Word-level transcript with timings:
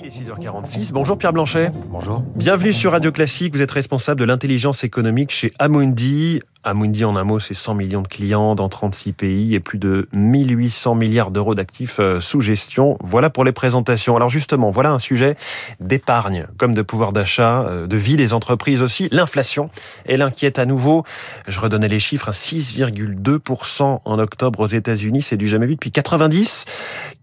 Il 0.00 0.06
est 0.06 0.10
6h46. 0.10 0.92
Bonjour 0.92 1.18
Pierre 1.18 1.32
Blanchet. 1.32 1.72
Bonjour. 1.90 2.22
Bienvenue 2.36 2.72
sur 2.72 2.92
Radio 2.92 3.10
Classique. 3.10 3.54
Vous 3.54 3.62
êtes 3.62 3.70
responsable 3.72 4.20
de 4.20 4.24
l'intelligence 4.24 4.84
économique 4.84 5.30
chez 5.32 5.52
Amundi. 5.58 6.40
Amundi, 6.64 7.04
en 7.04 7.16
un 7.16 7.24
mot, 7.24 7.38
c'est 7.38 7.54
100 7.54 7.74
millions 7.74 8.02
de 8.02 8.08
clients 8.08 8.54
dans 8.54 8.68
36 8.68 9.12
pays 9.12 9.54
et 9.54 9.60
plus 9.60 9.78
de 9.78 10.08
1800 10.12 10.96
milliards 10.96 11.30
d'euros 11.30 11.54
d'actifs 11.54 12.00
euh, 12.00 12.20
sous 12.20 12.40
gestion. 12.40 12.98
Voilà 13.00 13.30
pour 13.30 13.44
les 13.44 13.52
présentations. 13.52 14.16
Alors 14.16 14.28
justement, 14.28 14.70
voilà 14.70 14.90
un 14.90 14.98
sujet 14.98 15.36
d'épargne, 15.80 16.46
comme 16.58 16.74
de 16.74 16.82
pouvoir 16.82 17.12
d'achat, 17.12 17.62
euh, 17.62 17.86
de 17.86 17.96
vie 17.96 18.16
des 18.16 18.34
entreprises 18.34 18.82
aussi. 18.82 19.08
L'inflation, 19.12 19.70
elle 20.04 20.20
inquiète 20.20 20.58
à 20.58 20.66
nouveau. 20.66 21.04
Je 21.46 21.60
redonnais 21.60 21.88
les 21.88 22.00
chiffres, 22.00 22.32
6,2% 22.32 24.00
en 24.04 24.18
octobre 24.18 24.60
aux 24.60 24.66
États-Unis, 24.66 25.22
c'est 25.22 25.36
du 25.36 25.46
jamais 25.46 25.66
vu 25.66 25.74
depuis 25.74 25.92
90. 25.92 26.64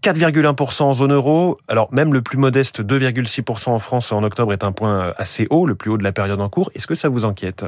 4,1% 0.02 0.82
en 0.82 0.94
zone 0.94 1.12
euro. 1.12 1.58
Alors 1.68 1.92
même 1.92 2.12
le 2.12 2.22
plus 2.22 2.38
modeste, 2.38 2.82
2,6% 2.82 3.68
en 3.68 3.78
France 3.78 4.12
en 4.12 4.22
octobre, 4.22 4.52
est 4.52 4.64
un 4.64 4.72
point 4.72 5.00
euh, 5.00 5.12
assez 5.18 5.46
haut, 5.50 5.66
le 5.66 5.74
plus 5.74 5.90
haut 5.90 5.98
de 5.98 6.04
la 6.04 6.12
période 6.12 6.40
en 6.40 6.48
cours. 6.48 6.70
Est-ce 6.74 6.86
que 6.86 6.94
ça 6.94 7.08
vous 7.08 7.24
inquiète? 7.24 7.64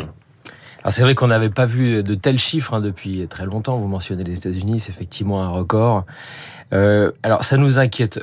C'est 0.91 1.03
vrai 1.03 1.15
qu'on 1.15 1.27
n'avait 1.29 1.51
pas 1.51 1.67
vu 1.67 2.03
de 2.03 2.15
tels 2.15 2.39
chiffres 2.39 2.75
hein, 2.75 2.81
depuis 2.81 3.27
très 3.29 3.47
longtemps. 3.47 3.79
Vous 3.79 3.89
mentionnez 3.89 4.25
les 4.25 4.35
États-Unis, 4.35 4.81
c'est 4.81 4.93
effectivement 4.93 5.43
un 5.43 5.49
record. 5.49 6.05
Euh, 6.73 7.13
alors 7.23 7.45
ça 7.45 7.57
nous 7.57 7.79
inquiète 7.79 8.21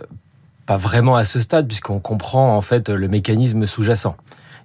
pas 0.66 0.78
vraiment 0.78 1.16
à 1.16 1.26
ce 1.26 1.40
stade 1.40 1.68
puisqu'on 1.68 2.00
comprend 2.00 2.56
en 2.56 2.62
fait 2.62 2.90
le 2.90 3.08
mécanisme 3.08 3.66
sous-jacent. 3.66 4.16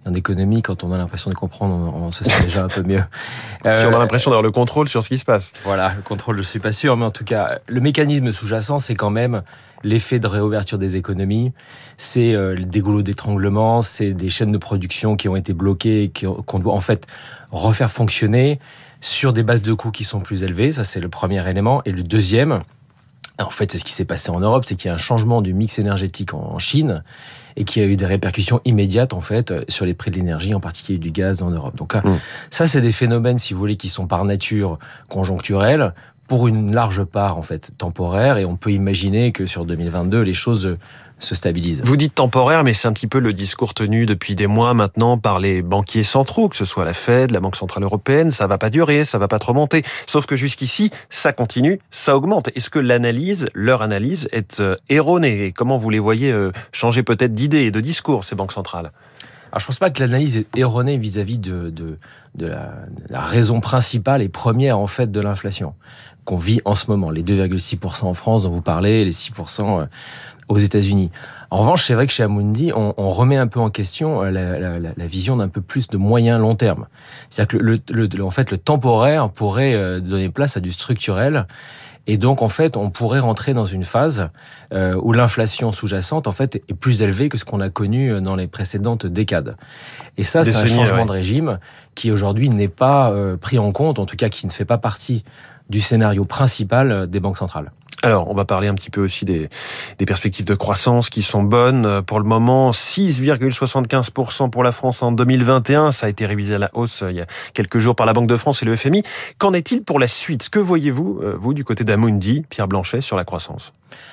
En 0.07 0.15
économie, 0.15 0.63
quand 0.63 0.83
on 0.83 0.93
a 0.93 0.97
l'impression 0.97 1.31
de 1.31 1.35
comprendre, 1.35 1.95
on, 1.95 2.11
se 2.11 2.25
sent 2.25 2.43
déjà 2.43 2.65
un 2.65 2.69
peu 2.69 2.83
mieux. 2.83 3.03
si 3.63 3.67
on 3.67 3.93
a 3.93 3.97
euh, 3.97 3.99
l'impression 3.99 4.31
d'avoir 4.31 4.43
le 4.43 4.51
contrôle 4.51 4.89
sur 4.89 5.03
ce 5.03 5.09
qui 5.09 5.19
se 5.19 5.27
passe. 5.27 5.53
Voilà, 5.65 5.93
le 5.95 6.03
contrôle, 6.03 6.39
je 6.39 6.43
suis 6.43 6.59
pas 6.59 6.73
sûr, 6.73 6.97
mais 6.97 7.05
en 7.05 7.11
tout 7.11 7.25
cas, 7.25 7.59
le 7.67 7.81
mécanisme 7.81 8.33
sous-jacent, 8.33 8.79
c'est 8.79 8.95
quand 8.95 9.11
même 9.11 9.43
l'effet 9.83 10.19
de 10.19 10.27
réouverture 10.27 10.79
des 10.79 10.97
économies, 10.97 11.53
c'est 11.99 12.35
euh, 12.35 12.57
des 12.57 12.81
goulots 12.81 13.03
d'étranglement, 13.03 13.83
c'est 13.83 14.13
des 14.13 14.31
chaînes 14.31 14.53
de 14.53 14.59
production 14.59 15.17
qui 15.17 15.29
ont 15.29 15.37
été 15.37 15.53
bloquées, 15.53 16.11
qu'on 16.47 16.59
doit 16.59 16.75
en 16.75 16.81
fait 16.81 17.07
refaire 17.51 17.91
fonctionner 17.91 18.59
sur 19.01 19.33
des 19.33 19.43
bases 19.43 19.63
de 19.63 19.73
coûts 19.73 19.91
qui 19.91 20.05
sont 20.05 20.21
plus 20.21 20.43
élevées. 20.43 20.73
Ça, 20.73 20.85
c'est 20.85 21.01
le 21.01 21.09
premier 21.09 21.47
élément. 21.49 21.83
Et 21.85 21.93
le 21.93 22.03
deuxième, 22.03 22.61
en 23.41 23.51
fait, 23.51 23.73
c'est 23.73 23.79
ce 23.79 23.85
qui 23.85 23.93
s'est 23.93 24.05
passé 24.05 24.31
en 24.31 24.41
Europe, 24.41 24.65
c'est 24.67 24.75
qu'il 24.75 24.89
y 24.89 24.93
a 24.93 24.95
un 24.95 24.99
changement 24.99 25.43
du 25.43 25.55
mix 25.55 25.79
énergétique 25.79 26.35
en 26.35 26.59
Chine 26.59 27.03
et 27.57 27.65
qui 27.65 27.81
a 27.81 27.85
eu 27.85 27.97
des 27.97 28.07
répercussions 28.07 28.61
immédiates 28.65 29.13
en 29.13 29.21
fait 29.21 29.53
sur 29.69 29.85
les 29.85 29.95
prix 29.95 30.11
de 30.11 30.17
l'énergie, 30.17 30.55
en 30.55 30.61
particulier 30.61 30.99
du 30.99 31.11
gaz 31.11 31.43
en 31.43 31.51
Europe. 31.51 31.77
Donc 31.77 31.95
mmh. 31.95 32.19
ça, 32.51 32.67
c'est 32.67 32.81
des 32.81 32.93
phénomènes, 32.93 33.39
si 33.39 33.55
vous 33.55 33.61
voulez, 33.61 33.77
qui 33.77 33.89
sont 33.89 34.07
par 34.07 34.25
nature 34.25 34.79
conjoncturels 35.09 35.93
pour 36.31 36.47
une 36.47 36.73
large 36.73 37.03
part 37.03 37.39
en 37.39 37.43
fait 37.43 37.73
temporaire 37.77 38.39
et 38.39 38.47
on 38.47 38.55
peut 38.55 38.71
imaginer 38.71 39.33
que 39.33 39.47
sur 39.47 39.65
2022 39.65 40.21
les 40.21 40.33
choses 40.33 40.77
se 41.19 41.35
stabilisent. 41.35 41.83
Vous 41.85 41.97
dites 41.97 42.15
temporaire, 42.15 42.63
mais 42.63 42.73
c'est 42.73 42.87
un 42.87 42.93
petit 42.93 43.09
peu 43.09 43.19
le 43.19 43.33
discours 43.33 43.75
tenu 43.75 44.07
depuis 44.07 44.37
des 44.37 44.47
mois 44.47 44.73
maintenant 44.73 45.19
par 45.19 45.41
les 45.41 45.61
banquiers 45.61 46.05
centraux, 46.05 46.49
que 46.49 46.55
ce 46.55 46.65
soit 46.65 46.85
la 46.85 46.95
Fed, 46.95 47.33
la 47.33 47.41
Banque 47.41 47.57
Centrale 47.57 47.83
Européenne, 47.83 48.31
ça 48.31 48.47
va 48.47 48.59
pas 48.59 48.71
durer, 48.71 49.05
ça 49.05 49.19
va 49.19 49.27
pas 49.27 49.41
trop 49.41 49.55
monter. 49.55 49.83
Sauf 50.07 50.25
que 50.27 50.37
jusqu'ici, 50.37 50.93
ça 51.09 51.33
continue, 51.33 51.81
ça 51.91 52.17
augmente. 52.17 52.49
Est-ce 52.55 52.71
que 52.71 52.79
l'analyse, 52.79 53.47
leur 53.53 53.83
analyse, 53.83 54.29
est 54.31 54.61
euh, 54.61 54.77
erronée? 54.89 55.47
Et 55.47 55.53
comment 55.53 55.79
vous 55.79 55.91
les 55.91 55.99
voyez 55.99 56.31
euh, 56.31 56.53
changer 56.71 57.03
peut-être 57.03 57.33
d'idée 57.33 57.65
et 57.65 57.71
de 57.73 57.81
discours, 57.81 58.23
ces 58.23 58.37
banques 58.37 58.53
centrales? 58.53 58.93
Alors 59.51 59.61
je 59.61 59.67
pense 59.67 59.79
pas 59.79 59.91
que 59.91 60.01
l'analyse 60.01 60.37
est 60.37 60.57
erronée 60.57 60.97
vis-à-vis 60.97 61.39
de, 61.39 61.71
de, 61.71 62.47
la, 62.47 63.21
raison 63.21 63.61
principale 63.61 64.23
et 64.23 64.29
première 64.29 64.79
en 64.79 64.87
fait 64.87 65.11
de 65.11 65.21
l'inflation 65.21 65.75
qu'on 66.25 66.37
vit 66.37 66.61
en 66.65 66.75
ce 66.75 66.87
moment, 66.89 67.11
les 67.11 67.23
2,6% 67.23 68.05
en 68.05 68.13
France 68.13 68.45
dont 68.45 68.51
vous 68.51 68.63
parlez, 68.63 69.05
les 69.05 69.11
6% 69.11 69.81
euh, 69.81 69.87
aux 70.49 70.59
États-Unis. 70.59 71.11
En 71.51 71.59
revanche, 71.59 71.87
c'est 71.87 71.95
vrai 71.95 72.07
que 72.07 72.13
chez 72.13 72.23
Amundi, 72.23 72.73
on, 72.75 72.93
remet 73.09 73.37
un 73.37 73.47
peu 73.47 73.59
en 73.59 73.71
question 73.71 74.23
euh, 74.23 74.31
la, 74.31 75.07
vision 75.07 75.37
d'un 75.37 75.49
peu 75.49 75.61
plus 75.61 75.89
de 75.89 75.97
moyen 75.97 76.39
long 76.39 76.55
terme. 76.55 76.87
C'est-à-dire 77.31 77.59
que 77.59 77.65
le, 77.65 77.81
le, 77.91 78.25
en 78.25 78.31
fait, 78.31 78.51
le 78.51 78.59
temporaire 78.59 79.31
pourrait 79.31 79.75
euh, 79.75 79.99
donner 80.01 80.29
place 80.29 80.57
à 80.57 80.61
du 80.61 80.71
structurel 80.71 81.47
et 82.07 82.17
donc, 82.17 82.43
en 82.43 82.49
fait, 82.49 82.77
on 82.77 82.91
pourrait 82.91 83.21
rentrer 83.21 83.55
dans 83.55 83.67
une 83.67 83.85
phase 83.85 84.31
euh, 84.73 84.95
où 85.03 85.13
l'inflation 85.13 85.71
sous-jacente, 85.71 86.27
en 86.27 86.33
fait, 86.33 86.57
est 86.57 86.75
plus 86.75 87.03
élevée 87.03 87.29
que 87.29 87.39
ce 87.39 87.45
qu'on 87.45 87.61
a 87.61 87.71
connu 87.71 88.11
euh, 88.11 88.21
dans 88.21 88.37
les 88.37 88.47
précédentes 88.47 89.07
décades. 89.07 89.57
Et 90.17 90.25
ça, 90.25 90.43
c'est 90.45 90.57
un 90.57 90.67
changement 90.67 91.07
de 91.07 91.13
régime 91.13 91.59
qui 91.95 92.11
aujourd'hui 92.11 92.49
n'est 92.49 92.69
pas 92.69 93.11
euh, 93.11 93.37
pris 93.37 93.59
en 93.59 93.71
compte, 93.73 93.99
en 93.99 94.07
tout 94.07 94.17
cas 94.17 94.29
qui 94.29 94.47
ne 94.47 94.51
fait 94.51 94.65
pas 94.65 94.79
partie 94.79 95.25
du 95.69 95.81
scénario 95.81 96.25
principal 96.25 97.09
des 97.09 97.21
banques 97.21 97.39
centrales. 97.39 97.71
Alors, 98.03 98.31
on 98.31 98.35
va 98.35 98.47
parler 98.47 98.67
un 98.69 98.75
petit 98.75 98.89
peu 98.89 99.03
aussi 99.03 99.27
des, 99.27 99.51
perspectives 100.07 100.47
de 100.47 100.55
croissance 100.55 101.11
qui 101.11 101.23
sont 101.23 101.43
bonnes. 101.43 102.03
Pour 102.03 102.19
le 102.19 102.25
moment, 102.25 102.71
6,75% 102.71 104.49
pour 104.49 104.63
la 104.63 104.73
France 104.73 105.03
en 105.03 105.13
2021. 105.13 105.93
Ça 105.93 106.07
a 106.07 106.09
été 106.09 106.25
révisé 106.25 106.55
à 106.55 106.59
la 106.59 106.71
hausse 106.73 107.03
euh, 107.03 107.11
il 107.11 107.19
y 107.19 107.21
a 107.21 107.27
quelques 107.53 107.79
jours 107.79 107.95
par 107.95 108.07
la 108.07 108.15
Banque 108.15 108.27
de 108.27 108.37
France 108.39 108.63
et 108.63 108.67
le 108.67 108.75
FMI. 108.75 109.03
Qu'en 109.37 109.53
est-il 109.53 109.85
pour 109.85 109.99
la 109.99 110.09
suite? 110.09 110.49
Que 110.49 110.59
voyez-vous, 110.59 111.21
euh, 111.23 111.37
vous, 111.39 111.53
du 111.53 111.63
côté 111.63 111.85
d'Amundi, 111.85 112.45
Pierre 112.49 112.69
Blanchet, 112.69 113.03
sur 113.03 113.17
la 113.17 113.25
croissance? 113.25 113.73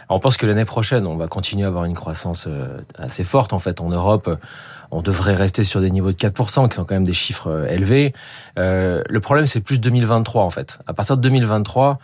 On 0.09 0.19
pense 0.19 0.37
que 0.37 0.45
l'année 0.45 0.65
prochaine, 0.65 1.07
on 1.07 1.15
va 1.15 1.27
continuer 1.27 1.65
à 1.65 1.67
avoir 1.67 1.85
une 1.85 1.93
croissance 1.93 2.45
euh, 2.47 2.79
assez 2.97 3.23
forte. 3.23 3.53
En 3.53 3.59
fait, 3.59 3.81
en 3.81 3.89
Europe, 3.89 4.29
on 4.91 5.01
devrait 5.01 5.35
rester 5.35 5.63
sur 5.63 5.81
des 5.81 5.91
niveaux 5.91 6.11
de 6.11 6.17
4%, 6.17 6.69
qui 6.69 6.75
sont 6.75 6.85
quand 6.85 6.95
même 6.95 7.03
des 7.03 7.13
chiffres 7.13 7.67
élevés. 7.69 8.13
le 8.55 9.17
problème, 9.19 9.45
c'est 9.45 9.59
plus 9.59 9.79
2023, 9.79 10.43
en 10.43 10.49
fait. 10.49 10.79
À 10.87 10.93
partir 10.93 11.17
de 11.17 11.21
2023, 11.21 11.99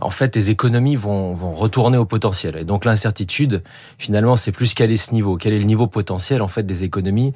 en 0.00 0.10
fait, 0.10 0.36
les 0.36 0.50
économies 0.50 0.94
vont, 0.94 1.34
vont 1.34 1.50
retourner 1.50 1.98
au 1.98 2.04
potentiel. 2.04 2.56
Et 2.56 2.64
donc 2.64 2.84
l'incertitude, 2.84 3.62
finalement, 3.98 4.36
c'est 4.36 4.52
plus 4.52 4.74
quel 4.74 4.92
est 4.92 4.96
ce 4.96 5.12
niveau, 5.12 5.36
quel 5.36 5.54
est 5.54 5.58
le 5.58 5.64
niveau 5.64 5.88
potentiel 5.88 6.40
en 6.40 6.48
fait 6.48 6.62
des 6.62 6.84
économies 6.84 7.34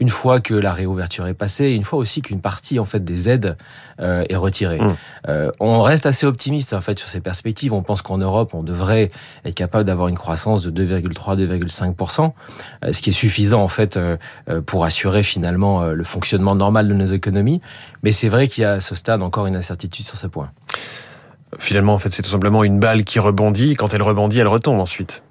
une 0.00 0.08
fois 0.08 0.40
que 0.40 0.54
la 0.54 0.72
réouverture 0.72 1.26
est 1.26 1.34
passée, 1.34 1.72
une 1.72 1.84
fois 1.84 1.98
aussi 1.98 2.22
qu'une 2.22 2.40
partie 2.40 2.78
en 2.78 2.84
fait 2.84 3.04
des 3.04 3.28
aides 3.28 3.56
euh, 4.00 4.24
est 4.28 4.36
retirée. 4.36 4.80
Mmh. 4.80 4.96
Euh, 5.28 5.50
on 5.60 5.80
reste 5.80 6.06
assez 6.06 6.26
optimiste 6.26 6.72
en 6.72 6.80
fait 6.80 6.98
sur 6.98 7.08
ces 7.08 7.20
perspectives. 7.20 7.72
On 7.72 7.82
pense 7.82 8.02
qu'en 8.02 8.18
Europe, 8.18 8.54
on 8.54 8.62
devrait 8.62 9.10
être 9.44 9.54
capable 9.54 9.84
d'avoir 9.84 10.08
une 10.08 10.18
croissance 10.18 10.62
de 10.62 10.84
2,3-2,5% 10.84 12.32
euh, 12.84 12.92
ce 12.92 13.00
qui 13.00 13.10
est 13.10 13.12
suffisant 13.12 13.62
en 13.62 13.68
fait 13.68 13.96
euh, 13.96 14.16
euh, 14.48 14.60
pour 14.60 14.84
assurer 14.84 15.22
finalement 15.22 15.84
le 15.84 16.04
fonctionnement 16.04 16.54
normal 16.54 16.88
de 16.88 16.94
nos 16.94 17.06
économies. 17.06 17.60
Mais 18.02 18.12
c'est 18.12 18.28
vrai 18.28 18.48
qu'il 18.48 18.62
y 18.62 18.64
a 18.64 18.72
à 18.72 18.80
ce 18.80 18.94
stade 18.94 19.22
encore 19.22 19.46
une 19.46 19.56
incertitude 19.56 20.06
sur 20.06 20.18
ce 20.18 20.26
point. 20.26 20.50
Finalement, 21.58 21.94
en 21.94 21.98
fait, 21.98 22.12
c'est 22.12 22.22
tout 22.22 22.30
simplement 22.30 22.64
une 22.64 22.78
balle 22.78 23.04
qui 23.04 23.18
rebondit. 23.18 23.74
Quand 23.74 23.92
elle 23.92 24.02
rebondit, 24.02 24.38
elle 24.38 24.48
retombe 24.48 24.80
ensuite. 24.80 25.22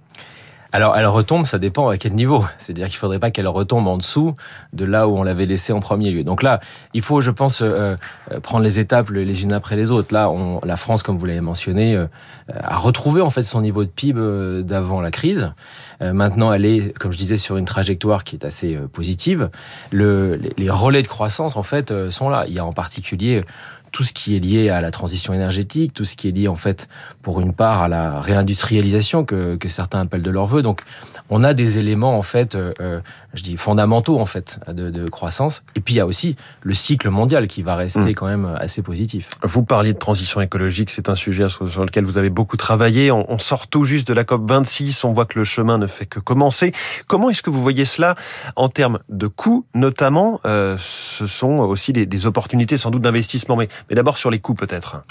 Alors, 0.74 0.96
elle 0.96 1.06
retombe, 1.06 1.46
ça 1.46 1.60
dépend 1.60 1.90
à 1.90 1.98
quel 1.98 2.14
niveau. 2.14 2.46
C'est-à-dire 2.58 2.88
qu'il 2.88 2.98
faudrait 2.98 3.20
pas 3.20 3.30
qu'elle 3.30 3.48
retombe 3.48 3.88
en 3.88 3.98
dessous 3.98 4.36
de 4.72 4.86
là 4.86 5.08
où 5.08 5.18
on 5.18 5.24
l'avait 5.24 5.46
laissée 5.46 5.74
en 5.74 5.82
premier 5.82 6.12
lieu. 6.12 6.24
Donc 6.24 6.44
là, 6.44 6.62
il 6.94 7.02
faut, 7.02 7.20
je 7.20 7.32
pense, 7.32 7.62
euh, 7.62 7.96
euh, 8.32 8.40
prendre 8.40 8.64
les 8.64 8.80
étapes 8.80 9.10
les 9.10 9.44
unes 9.44 9.52
après 9.52 9.76
les 9.76 9.92
autres. 9.92 10.14
Là, 10.14 10.30
on, 10.30 10.62
la 10.64 10.78
France, 10.78 11.04
comme 11.04 11.18
vous 11.18 11.26
l'avez 11.26 11.42
mentionné, 11.42 11.96
euh, 11.96 12.06
a 12.54 12.78
retrouvé 12.78 13.22
en 13.22 13.30
fait 13.30 13.44
son 13.44 13.62
niveau 13.62 13.84
de 13.84 13.90
PIB 13.90 14.64
d'avant 14.64 15.02
la 15.02 15.12
crise. 15.12 15.52
maintenant, 16.00 16.52
elle 16.52 16.66
est, 16.66 16.98
comme 16.98 17.12
je 17.12 17.18
disais, 17.18 17.38
sur 17.38 17.58
une 17.58 17.66
trajectoire 17.66 18.24
qui 18.24 18.36
est 18.36 18.46
assez 18.46 18.76
positive. 18.92 19.50
Le, 19.92 20.40
les 20.58 20.70
relais 20.70 21.02
de 21.02 21.08
croissance, 21.08 21.56
en 21.56 21.64
fait, 21.64 21.94
sont 22.10 22.30
là. 22.30 22.46
Il 22.48 22.54
y 22.54 22.60
a 22.60 22.66
en 22.66 22.74
particulier 22.74 23.44
tout 23.92 24.04
ce 24.04 24.14
qui 24.14 24.36
est 24.36 24.40
lié 24.40 24.70
à 24.70 24.82
la 24.82 24.92
transition 24.92 25.34
énergétique, 25.34 25.94
tout 25.94 26.06
ce 26.06 26.16
qui 26.16 26.28
est 26.28 26.32
lié 26.32 26.48
en 26.48 26.56
fait 26.56 26.88
pour 27.22 27.42
une 27.42 27.54
part 27.54 27.82
à 27.82 27.88
la 27.88 28.20
réindustrialisation 28.22 29.26
que, 29.26 29.56
que 29.56 29.70
certains 29.70 30.02
appellent 30.02 30.22
de 30.22 30.32
leur 30.32 30.46
vœu. 30.46 30.62
Donc 30.62 30.82
on 31.30 31.44
a 31.44 31.54
des 31.54 31.78
éléments 31.78 32.18
en 32.18 32.22
fait, 32.22 32.56
euh, 32.56 32.74
euh, 32.82 33.00
je 33.34 33.44
dis 33.44 33.58
fondamentaux 33.58 34.20
en 34.20 34.26
fait 34.26 34.60
de, 34.68 34.90
de, 34.90 35.10
croissance. 35.10 35.64
Et 35.76 35.82
puis 35.82 35.96
il 35.96 35.98
y 35.98 36.00
a 36.00 36.06
aussi 36.06 36.36
le 36.62 36.74
cycle 36.74 37.10
mondial 37.10 37.48
qui 37.48 37.62
va 37.62 37.76
rester 37.76 38.12
mmh. 38.12 38.16
quand 38.16 38.28
même 38.28 38.56
assez 38.58 38.82
positif. 38.82 39.30
Vous 39.44 39.64
parliez 39.64 39.94
de 39.94 40.00
transition 40.00 40.42
écologique, 40.42 40.90
c'est 40.90 41.10
un 41.10 41.16
sujet 41.16 41.48
sur, 41.50 41.86
lequel 41.86 42.06
vous 42.06 42.18
avez 42.18 42.30
beaucoup 42.30 42.58
travaillé. 42.58 43.12
On, 43.12 43.32
on, 43.32 43.40
sort 43.40 43.68
tout 43.68 43.84
juste 43.84 44.08
de 44.08 44.14
la 44.14 44.24
COP 44.24 44.50
26, 44.50 45.04
on 45.04 45.14
voit 45.14 45.26
que 45.26 45.38
le 45.38 45.46
chemin 45.46 45.78
ne 45.78 45.88
fait 45.88 46.06
que 46.06 46.20
commencer. 46.20 46.72
Comment 47.08 47.30
est-ce 47.30 47.42
que 47.42 47.50
vous 47.50 47.62
voyez 47.62 47.86
cela 47.86 48.16
en 48.56 48.70
termes 48.70 49.00
de 49.10 49.28
coûts, 49.28 49.66
notamment? 49.74 50.40
Euh, 50.46 50.78
Ce 50.80 51.28
sont 51.28 51.60
aussi 51.60 51.94
des, 51.94 52.06
des 52.06 52.26
opportunités 52.26 52.78
sans 52.78 52.92
doute 52.92 53.02
d'investissement, 53.02 53.56
mais 53.56 53.68
mais 53.90 53.96
d'abord 53.96 54.18
sur 54.18 54.30
les 54.30 54.40
coûts 54.40 54.56
peut-être. 54.56 55.02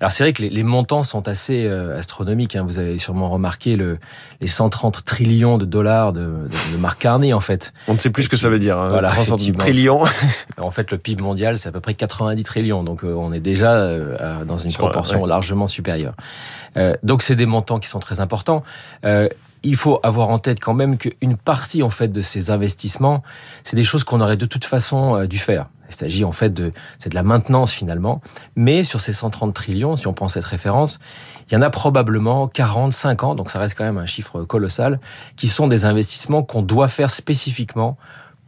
Alors 0.00 0.10
c'est 0.10 0.24
vrai 0.24 0.32
que 0.32 0.42
les, 0.42 0.50
les, 0.50 0.62
montants 0.62 1.02
sont 1.02 1.26
assez 1.26 1.64
euh, 1.64 1.98
astronomiques. 1.98 2.54
Hein. 2.54 2.64
Vous 2.66 2.78
avez 2.78 2.98
sûrement 2.98 3.30
remarqué 3.30 3.76
le, 3.76 3.96
les 4.40 4.46
130 4.46 5.04
trillions 5.04 5.56
de 5.56 5.64
dollars 5.64 6.12
de, 6.12 6.20
de, 6.20 6.72
de 6.72 6.76
Mark 6.78 6.98
Carney 6.98 7.32
en 7.32 7.40
fait. 7.40 7.72
On 7.88 7.94
ne 7.94 7.98
sait 7.98 8.10
plus 8.10 8.24
ce 8.24 8.28
que 8.28 8.36
ça 8.36 8.48
veut 8.48 8.58
dire. 8.58 8.78
Hein, 8.78 8.90
voilà, 8.90 9.08
30 9.08 9.56
trillions. 9.56 10.02
en 10.58 10.70
fait, 10.70 10.90
le 10.90 10.98
PIB 10.98 11.22
mondial 11.22 11.58
c'est 11.58 11.70
à 11.70 11.72
peu 11.72 11.80
près 11.80 11.94
90 11.94 12.42
trillions, 12.44 12.82
donc 12.82 13.04
euh, 13.04 13.14
on 13.14 13.32
est 13.32 13.40
déjà 13.40 13.72
euh, 13.72 14.44
dans 14.44 14.58
une 14.58 14.70
Sur, 14.70 14.80
proportion 14.80 15.22
ouais. 15.22 15.28
largement 15.28 15.66
supérieure. 15.66 16.14
Euh, 16.76 16.94
donc 17.02 17.22
c'est 17.22 17.36
des 17.36 17.46
montants 17.46 17.78
qui 17.78 17.88
sont 17.88 18.00
très 18.00 18.20
importants. 18.20 18.62
Euh, 19.04 19.28
il 19.62 19.76
faut 19.76 19.98
avoir 20.02 20.28
en 20.28 20.38
tête 20.38 20.60
quand 20.60 20.74
même 20.74 20.98
qu'une 20.98 21.36
partie 21.38 21.82
en 21.82 21.90
fait 21.90 22.08
de 22.08 22.20
ces 22.20 22.50
investissements, 22.50 23.22
c'est 23.64 23.76
des 23.76 23.82
choses 23.82 24.04
qu'on 24.04 24.20
aurait 24.20 24.36
de 24.36 24.46
toute 24.46 24.64
façon 24.66 25.24
dû 25.24 25.38
faire. 25.38 25.66
Il 25.88 25.94
s'agit 25.94 26.24
en 26.24 26.32
fait 26.32 26.50
de, 26.50 26.72
c'est 26.98 27.10
de 27.10 27.14
la 27.14 27.22
maintenance 27.22 27.72
finalement. 27.72 28.20
Mais 28.54 28.84
sur 28.84 29.00
ces 29.00 29.12
130 29.12 29.54
trillions, 29.54 29.96
si 29.96 30.06
on 30.06 30.12
prend 30.12 30.28
cette 30.28 30.44
référence, 30.44 30.98
il 31.50 31.54
y 31.54 31.56
en 31.56 31.62
a 31.62 31.70
probablement 31.70 32.48
40, 32.48 32.92
50, 32.92 33.36
donc 33.36 33.50
ça 33.50 33.58
reste 33.58 33.76
quand 33.76 33.84
même 33.84 33.98
un 33.98 34.06
chiffre 34.06 34.42
colossal, 34.42 35.00
qui 35.36 35.48
sont 35.48 35.68
des 35.68 35.84
investissements 35.84 36.42
qu'on 36.42 36.62
doit 36.62 36.88
faire 36.88 37.10
spécifiquement 37.10 37.96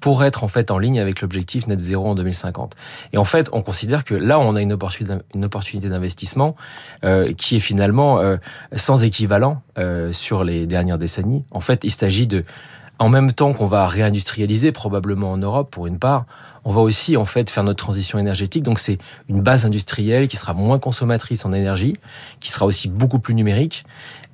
pour 0.01 0.25
être 0.25 0.45
en 0.45 0.49
fait 0.49 0.71
en 0.71 0.79
ligne 0.79 1.01
avec 1.01 1.21
l'objectif 1.21 1.67
net 1.67 1.79
zéro 1.79 2.09
en 2.09 2.15
2050. 2.15 2.75
Et 3.13 3.19
en 3.19 3.25
fait, 3.25 3.49
on 3.53 3.63
considère 3.63 4.05
que 4.05 4.15
là, 4.15 4.39
on 4.39 4.55
a 4.55 4.63
une 4.63 4.73
opportunité 4.73 5.89
d'investissement 5.89 6.57
euh, 7.05 7.33
qui 7.33 7.57
est 7.57 7.61
finalement 7.61 8.21
euh, 8.21 8.37
sans 8.77 9.03
équivalent 9.05 9.63
euh, 9.79 10.13
sur 10.13 10.45
les 10.45 10.67
dernières 10.67 10.99
décennies. 10.99 11.45
En 11.51 11.61
fait, 11.61 11.81
il 11.85 11.91
s'agit 11.91 12.27
de 12.27 12.43
en 13.01 13.09
même 13.09 13.33
temps 13.33 13.53
qu'on 13.53 13.67
va 13.67 13.87
réindustrialiser 13.87 14.73
probablement 14.73 15.31
en 15.31 15.37
Europe 15.37 15.71
pour 15.71 15.87
une 15.87 16.01
part, 16.01 16.27
on 16.69 16.71
va 16.71 16.83
aussi 16.83 17.17
en 17.17 17.25
fait 17.25 17.49
faire 17.49 17.65
notre 17.65 17.83
transition 17.83 18.19
énergétique. 18.19 18.63
Donc 18.63 18.79
c'est 18.79 18.99
une 19.31 19.41
base 19.41 19.65
industrielle 19.65 20.29
qui 20.29 20.37
sera 20.37 20.53
moins 20.53 20.79
consommatrice 20.79 21.47
en 21.47 21.55
énergie, 21.55 21.97
qui 22.41 22.51
sera 22.51 22.67
aussi 22.67 22.89
beaucoup 22.89 23.21
plus 23.21 23.35
numérique 23.35 23.87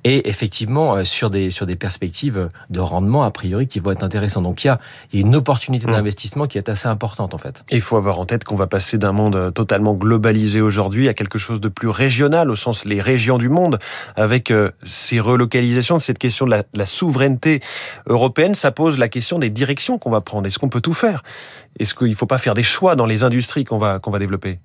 et 0.05 0.29
effectivement 0.29 0.95
euh, 0.95 1.03
sur 1.03 1.29
des 1.29 1.49
sur 1.49 1.65
des 1.65 1.75
perspectives 1.75 2.49
de 2.69 2.79
rendement 2.79 3.23
a 3.23 3.31
priori 3.31 3.67
qui 3.67 3.79
vont 3.79 3.91
être 3.91 4.03
intéressantes. 4.03 4.43
Donc 4.43 4.63
il 4.63 4.67
y 4.67 4.69
a, 4.69 4.79
une 5.13 5.35
opportunité 5.35 5.87
mmh. 5.87 5.91
d'investissement 5.91 6.45
qui 6.45 6.57
est 6.57 6.69
assez 6.69 6.87
importante 6.87 7.33
en 7.33 7.37
fait. 7.37 7.63
il 7.71 7.81
faut 7.81 7.97
avoir 7.97 8.19
en 8.19 8.25
tête 8.25 8.43
qu'on 8.43 8.55
va 8.55 8.67
passer 8.67 8.97
d'un 8.97 9.13
monde 9.13 9.53
totalement 9.53 9.93
globalisé 9.93 10.61
aujourd'hui 10.61 11.09
à 11.09 11.13
quelque 11.13 11.39
chose 11.39 11.59
de 11.59 11.69
plus 11.69 11.89
régional 11.89 12.51
au 12.51 12.55
sens 12.55 12.85
les 12.85 13.01
régions 13.01 13.37
du 13.37 13.49
monde 13.49 13.79
avec 14.15 14.51
euh, 14.51 14.71
ces 14.83 15.19
relocalisations, 15.19 15.99
cette 15.99 16.19
question 16.19 16.45
de 16.45 16.51
la, 16.51 16.63
la 16.73 16.85
souveraineté 16.85 17.61
européenne, 18.07 18.53
ça 18.55 18.71
pose 18.71 18.99
la 18.99 19.09
question 19.09 19.39
des 19.39 19.49
directions 19.49 19.97
qu'on 19.97 20.11
va 20.11 20.21
prendre. 20.21 20.45
Est-ce 20.45 20.59
qu'on 20.59 20.69
peut 20.69 20.81
tout 20.81 20.93
faire? 20.93 21.23
Est-ce 21.79 21.95
qu'il 21.95 22.09
ne 22.09 22.15
faut 22.25 22.27
pas 22.27 22.39
faire 22.39 22.55
des 22.55 22.63
choix 22.63 22.95
dans 22.95 23.05
les 23.05 23.23
industries 23.23 23.65
qu'on 23.65 23.77
va 23.77 23.99
qu'on 23.99 24.09
va 24.09 24.17
développer 24.17 24.59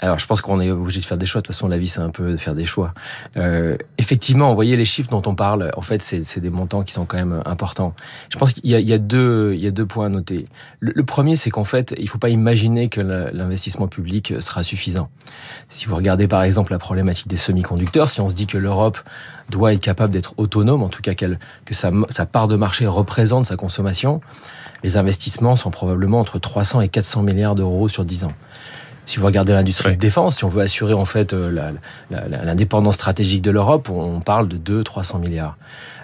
alors, 0.00 0.18
je 0.18 0.26
pense 0.26 0.42
qu'on 0.42 0.60
est 0.60 0.70
obligé 0.70 1.00
de 1.00 1.06
faire 1.06 1.16
des 1.16 1.24
choix. 1.24 1.40
De 1.40 1.46
toute 1.46 1.54
façon, 1.54 1.68
la 1.68 1.78
vie, 1.78 1.88
c'est 1.88 2.00
un 2.00 2.10
peu 2.10 2.32
de 2.32 2.36
faire 2.36 2.54
des 2.54 2.66
choix. 2.66 2.92
Euh, 3.38 3.78
effectivement, 3.96 4.50
vous 4.50 4.54
voyez 4.54 4.76
les 4.76 4.84
chiffres 4.84 5.08
dont 5.08 5.22
on 5.24 5.34
parle. 5.34 5.70
En 5.74 5.80
fait, 5.80 6.02
c'est 6.02 6.38
des 6.38 6.50
montants 6.50 6.82
qui 6.82 6.92
sont 6.92 7.06
quand 7.06 7.16
même 7.16 7.42
importants. 7.46 7.94
Je 8.28 8.36
pense 8.36 8.52
qu'il 8.52 8.66
y, 8.66 8.82
y, 8.82 8.92
a 8.92 8.98
deux, 8.98 9.54
il 9.54 9.60
y 9.60 9.66
a 9.66 9.70
deux 9.70 9.86
points 9.86 10.06
à 10.06 10.08
noter. 10.10 10.46
Le, 10.80 11.02
premier, 11.02 11.34
c'est 11.34 11.48
qu'en 11.48 11.64
fait, 11.64 11.94
il 11.98 12.08
faut 12.10 12.18
pas 12.18 12.28
imaginer 12.28 12.90
que 12.90 13.00
l'investissement 13.00 13.88
public 13.88 14.34
sera 14.40 14.62
suffisant. 14.62 15.08
Si 15.68 15.86
vous 15.86 15.96
regardez 15.96 16.28
par 16.28 16.42
exemple 16.42 16.72
la 16.72 16.78
problématique 16.78 17.28
des 17.28 17.36
semi-conducteurs, 17.36 18.08
si 18.08 18.20
on 18.20 18.28
se 18.28 18.34
dit 18.34 18.46
que 18.46 18.58
l'Europe 18.58 18.98
doit 19.48 19.72
être 19.72 19.80
capable 19.80 20.12
d'être 20.12 20.34
autonome, 20.36 20.82
en 20.82 20.88
tout 20.88 21.02
cas 21.02 21.14
que 21.14 21.74
sa, 21.74 21.90
sa 22.10 22.26
part 22.26 22.48
de 22.48 22.56
marché 22.56 22.86
représente 22.86 23.46
sa 23.46 23.56
consommation, 23.56 24.20
les 24.82 24.98
investissements 24.98 25.56
sont 25.56 25.70
probablement 25.70 26.20
entre 26.20 26.38
300 26.38 26.82
et 26.82 26.88
400 26.88 27.22
milliards 27.22 27.54
d'euros 27.54 27.88
sur 27.88 28.04
10 28.04 28.24
ans. 28.24 28.32
Si 29.06 29.20
vous 29.20 29.26
regardez 29.26 29.52
l'industrie 29.52 29.92
de 29.92 30.00
défense, 30.00 30.38
si 30.38 30.44
on 30.44 30.48
veut 30.48 30.62
assurer 30.62 30.92
en 30.92 31.04
fait 31.04 31.32
euh, 31.32 31.72
l'indépendance 32.10 32.96
stratégique 32.96 33.40
de 33.40 33.52
l'Europe, 33.52 33.88
on 33.88 34.20
parle 34.20 34.48
de 34.48 34.82
200-300 34.82 35.20
milliards. 35.20 35.56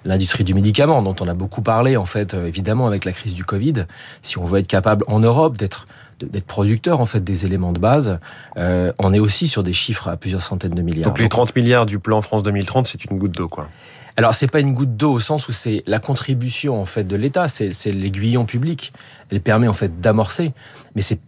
L'industrie 0.05 0.45
du 0.45 0.55
médicament, 0.55 1.03
dont 1.03 1.17
on 1.21 1.27
a 1.27 1.35
beaucoup 1.35 1.63
parlé 1.63 1.97
en 1.97 2.05
fait, 2.05 2.35
euh, 2.35 2.47
évidemment 2.47 2.87
avec 2.87 3.05
la 3.05 3.11
crise 3.11 3.35
du 3.35 3.45
Covid, 3.45 3.87
si 4.23 4.39
on 4.39 4.45
veut 4.45 4.61
être 4.61 4.69
capable 4.69 5.05
en 5.09 5.19
Europe 5.19 5.59
d'être 5.59 5.85
d'être 6.21 6.47
producteur 6.47 7.01
en 7.01 7.05
fait 7.05 7.25
des 7.25 7.47
éléments 7.47 7.73
de 7.73 7.81
base, 7.81 8.21
euh, 8.57 8.93
on 9.01 9.13
est 9.13 9.19
aussi 9.19 9.49
sur 9.49 9.65
des 9.65 9.73
chiffres 9.73 10.07
à 10.07 10.17
plusieurs 10.17 10.43
centaines 10.43 10.75
de 10.75 10.83
milliards. 10.83 11.07
Donc 11.07 11.19
les 11.19 11.29
30 11.29 11.57
milliards 11.57 11.85
du 11.85 11.99
plan 11.99 12.23
France 12.23 12.45
2030, 12.45 12.87
c'est 12.87 13.05
une 13.07 13.19
goutte 13.19 13.33
d'eau, 13.33 13.49
quoi. 13.49 13.69
Alors 14.17 14.35
c'est 14.35 14.47
pas 14.47 14.61
une 14.61 14.73
goutte 14.73 14.97
d'eau 14.97 15.11
au 15.11 15.19
sens 15.19 15.49
où 15.49 15.53
c'est 15.53 15.83
la 15.87 15.99
contribution 15.99 16.81
en 16.81 16.85
fait 16.85 17.03
de 17.03 17.17
l'État, 17.17 17.49
c'est 17.49 17.73
l'aiguillon 17.87 18.45
public. 18.45 18.93
Elle 19.31 19.41
permet 19.41 19.67
en 19.67 19.73
fait 19.73 20.01
d'amorcer, 20.01 20.53
mais 20.95 21.03
c'est 21.03 21.19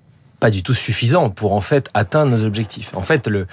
pas 0.44 0.50
du 0.50 0.62
tout 0.62 0.74
suffisant 0.74 1.30
pour 1.30 1.54
en 1.54 1.62
fait 1.62 1.88
atteindre 1.94 2.32
nos 2.32 2.44
objectifs. 2.44 2.94
En 2.94 3.00
fait, 3.00 3.28
le, 3.28 3.46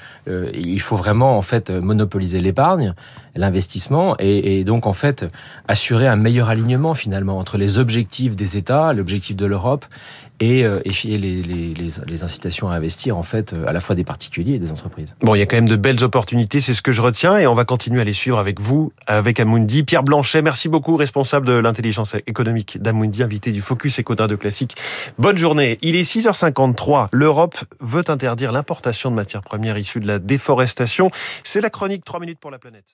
il 0.54 0.82
faut 0.82 0.98
vraiment 0.98 1.38
en 1.38 1.42
fait 1.42 1.70
monopoliser 1.70 2.42
l'épargne, 2.42 2.96
l'investissement 3.34 4.18
et, 4.20 4.66
donc 4.66 4.86
en 4.86 4.92
fait 4.92 5.26
assurer 5.70 6.08
un 6.08 6.18
meilleur 6.18 6.50
alignement 6.50 6.94
finalement 6.94 7.38
entre 7.38 7.58
les 7.58 7.80
objectifs 7.80 8.36
des 8.36 8.58
États, 8.58 8.92
l'objectif 8.92 9.38
de 9.38 9.46
l'Europe 9.46 9.86
et, 10.42 10.66
euh, 10.66 10.82
les, 10.84 12.24
incitations 12.24 12.70
à 12.70 12.76
investir 12.76 13.18
en 13.18 13.24
fait 13.24 13.56
à 13.66 13.72
la 13.72 13.80
fois 13.80 13.96
des 13.96 14.04
particuliers 14.04 14.56
et 14.56 14.60
des 14.60 14.72
entreprises. 14.72 15.16
Bon, 15.22 15.34
il 15.36 15.40
y 15.40 15.42
a 15.42 15.46
quand 15.46 15.56
même 15.56 15.70
de 15.70 15.76
belles 15.76 16.04
opportunités, 16.04 16.60
c'est 16.60 16.74
ce 16.74 16.82
que 16.82 16.92
je 16.92 17.02
retiens 17.02 17.38
et 17.38 17.48
on 17.48 17.54
va 17.54 17.64
continuer 17.64 18.02
à 18.02 18.04
les 18.04 18.14
suivre 18.14 18.38
avec 18.38 18.60
vous, 18.60 18.92
avec 19.08 19.40
Amundi. 19.40 19.84
Pierre 19.84 20.04
Blanchet, 20.04 20.42
merci 20.42 20.68
beaucoup, 20.68 20.98
responsable 20.98 21.48
de 21.48 21.54
l'intelligence 21.54 22.16
économique 22.28 22.82
d'Amundi, 22.82 23.24
invité 23.24 23.52
du 23.52 23.62
Focus 23.62 24.00
Écotin 24.00 24.28
de 24.28 24.36
Classique. 24.36 24.76
Bonne 25.18 25.38
journée. 25.38 25.78
Il 25.82 25.96
est 25.96 26.04
6h53. 26.04 26.81
L'Europe 27.12 27.58
veut 27.80 28.04
interdire 28.08 28.52
l'importation 28.52 29.12
de 29.12 29.16
matières 29.16 29.42
premières 29.42 29.78
issues 29.78 30.00
de 30.00 30.08
la 30.08 30.20
déforestation. 30.20 31.12
C'est 31.44 31.62
la 31.62 31.70
chronique 31.70 32.04
3 32.04 32.20
minutes 32.20 32.40
pour 32.40 32.52
la 32.52 32.60
planète. 32.60 32.86